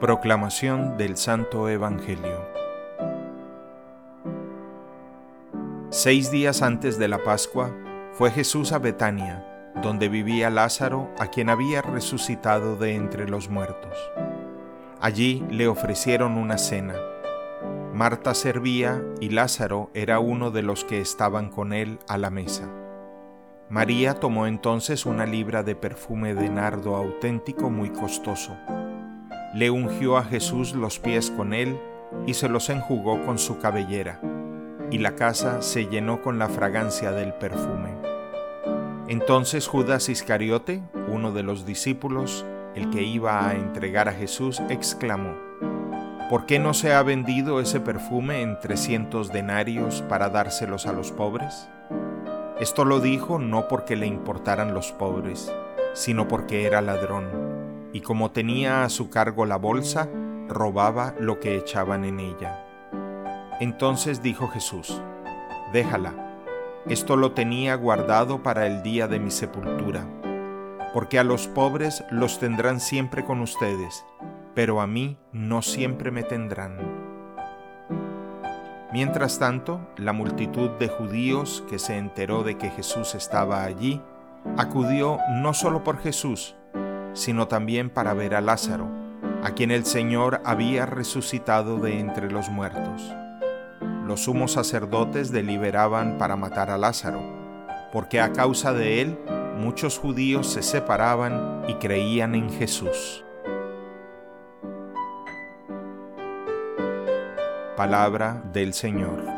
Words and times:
Proclamación 0.00 0.96
del 0.96 1.16
Santo 1.16 1.68
Evangelio 1.68 2.46
Seis 5.90 6.30
días 6.30 6.62
antes 6.62 7.00
de 7.00 7.08
la 7.08 7.24
Pascua 7.24 7.74
fue 8.12 8.30
Jesús 8.30 8.70
a 8.70 8.78
Betania, 8.78 9.72
donde 9.82 10.08
vivía 10.08 10.50
Lázaro, 10.50 11.10
a 11.18 11.26
quien 11.26 11.50
había 11.50 11.82
resucitado 11.82 12.76
de 12.76 12.94
entre 12.94 13.28
los 13.28 13.48
muertos. 13.48 13.98
Allí 15.00 15.44
le 15.50 15.66
ofrecieron 15.66 16.38
una 16.38 16.58
cena. 16.58 16.94
Marta 17.92 18.34
servía 18.34 19.02
y 19.18 19.30
Lázaro 19.30 19.90
era 19.94 20.20
uno 20.20 20.52
de 20.52 20.62
los 20.62 20.84
que 20.84 21.00
estaban 21.00 21.50
con 21.50 21.72
él 21.72 21.98
a 22.06 22.18
la 22.18 22.30
mesa. 22.30 22.68
María 23.68 24.14
tomó 24.14 24.46
entonces 24.46 25.06
una 25.06 25.26
libra 25.26 25.64
de 25.64 25.74
perfume 25.74 26.34
de 26.34 26.48
nardo 26.50 26.94
auténtico 26.94 27.68
muy 27.68 27.90
costoso 27.90 28.56
le 29.54 29.70
ungió 29.70 30.18
a 30.18 30.24
Jesús 30.24 30.74
los 30.74 30.98
pies 30.98 31.30
con 31.30 31.54
él 31.54 31.78
y 32.26 32.34
se 32.34 32.48
los 32.48 32.68
enjugó 32.68 33.24
con 33.24 33.38
su 33.38 33.58
cabellera, 33.58 34.20
y 34.90 34.98
la 34.98 35.14
casa 35.14 35.62
se 35.62 35.86
llenó 35.86 36.20
con 36.20 36.38
la 36.38 36.48
fragancia 36.48 37.12
del 37.12 37.32
perfume. 37.32 37.96
Entonces 39.08 39.66
Judas 39.66 40.10
Iscariote, 40.10 40.82
uno 41.08 41.32
de 41.32 41.42
los 41.42 41.64
discípulos, 41.64 42.44
el 42.74 42.90
que 42.90 43.02
iba 43.02 43.48
a 43.48 43.54
entregar 43.54 44.08
a 44.08 44.12
Jesús, 44.12 44.60
exclamó, 44.68 45.34
¿Por 46.28 46.44
qué 46.44 46.58
no 46.58 46.74
se 46.74 46.92
ha 46.92 47.02
vendido 47.02 47.58
ese 47.58 47.80
perfume 47.80 48.42
en 48.42 48.60
trescientos 48.60 49.32
denarios 49.32 50.02
para 50.10 50.28
dárselos 50.28 50.86
a 50.86 50.92
los 50.92 51.10
pobres? 51.10 51.70
Esto 52.60 52.84
lo 52.84 53.00
dijo 53.00 53.38
no 53.38 53.66
porque 53.66 53.96
le 53.96 54.06
importaran 54.06 54.74
los 54.74 54.92
pobres, 54.92 55.50
sino 55.94 56.28
porque 56.28 56.66
era 56.66 56.82
ladrón 56.82 57.67
y 57.92 58.00
como 58.00 58.30
tenía 58.30 58.84
a 58.84 58.88
su 58.88 59.10
cargo 59.10 59.46
la 59.46 59.56
bolsa, 59.56 60.08
robaba 60.48 61.14
lo 61.18 61.40
que 61.40 61.56
echaban 61.56 62.04
en 62.04 62.20
ella. 62.20 62.64
Entonces 63.60 64.22
dijo 64.22 64.48
Jesús, 64.48 65.00
déjala, 65.72 66.14
esto 66.86 67.16
lo 67.16 67.32
tenía 67.32 67.74
guardado 67.74 68.42
para 68.42 68.66
el 68.66 68.82
día 68.82 69.08
de 69.08 69.20
mi 69.20 69.30
sepultura, 69.30 70.06
porque 70.94 71.18
a 71.18 71.24
los 71.24 71.48
pobres 71.48 72.04
los 72.10 72.38
tendrán 72.38 72.80
siempre 72.80 73.24
con 73.24 73.40
ustedes, 73.40 74.04
pero 74.54 74.80
a 74.80 74.86
mí 74.86 75.18
no 75.32 75.62
siempre 75.62 76.10
me 76.10 76.22
tendrán. 76.22 76.76
Mientras 78.92 79.38
tanto, 79.38 79.80
la 79.98 80.14
multitud 80.14 80.70
de 80.78 80.88
judíos 80.88 81.62
que 81.68 81.78
se 81.78 81.98
enteró 81.98 82.42
de 82.42 82.56
que 82.56 82.70
Jesús 82.70 83.14
estaba 83.14 83.64
allí, 83.64 84.00
acudió 84.56 85.18
no 85.30 85.52
solo 85.52 85.84
por 85.84 85.98
Jesús, 85.98 86.56
sino 87.18 87.48
también 87.48 87.90
para 87.90 88.14
ver 88.14 88.36
a 88.36 88.40
Lázaro, 88.40 88.86
a 89.42 89.50
quien 89.50 89.72
el 89.72 89.84
Señor 89.84 90.40
había 90.44 90.86
resucitado 90.86 91.78
de 91.78 91.98
entre 91.98 92.30
los 92.30 92.48
muertos. 92.48 93.12
Los 94.06 94.20
sumos 94.20 94.52
sacerdotes 94.52 95.32
deliberaban 95.32 96.16
para 96.16 96.36
matar 96.36 96.70
a 96.70 96.78
Lázaro, 96.78 97.20
porque 97.92 98.20
a 98.20 98.32
causa 98.32 98.72
de 98.72 99.02
él 99.02 99.18
muchos 99.58 99.98
judíos 99.98 100.46
se 100.46 100.62
separaban 100.62 101.64
y 101.66 101.74
creían 101.74 102.36
en 102.36 102.50
Jesús. 102.50 103.24
Palabra 107.76 108.44
del 108.52 108.74
Señor. 108.74 109.37